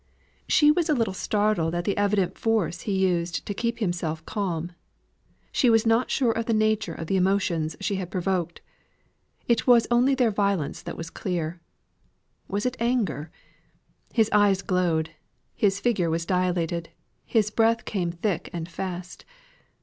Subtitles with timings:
[0.47, 4.71] She was a little startled at the evident force he used to keep himself calm.
[5.51, 8.61] She was not sure of the nature of the emotions she had provoked.
[9.47, 11.61] It was only their violence that was clear.
[12.47, 13.29] Was it anger?
[14.11, 15.11] His eyes glowed,
[15.53, 16.89] his figure was dilated,
[17.23, 19.23] his breath came thick and fast.